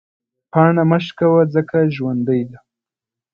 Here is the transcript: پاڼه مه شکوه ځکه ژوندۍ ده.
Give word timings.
پاڼه 0.51 0.83
مه 0.89 0.97
شکوه 1.05 1.41
ځکه 1.53 1.77
ژوندۍ 1.95 2.41
ده. 2.49 2.57